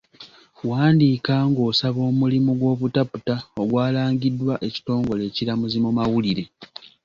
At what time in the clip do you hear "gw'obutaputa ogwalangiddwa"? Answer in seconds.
2.59-4.53